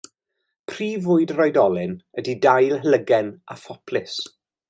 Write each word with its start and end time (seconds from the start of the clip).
Prif 0.69 1.03
fwyd 1.09 1.33
yr 1.33 1.43
oedolyn 1.45 1.93
ydy 2.21 2.35
dail 2.47 2.75
helygen 2.87 3.31
a 3.57 3.61
phoplys. 3.67 4.19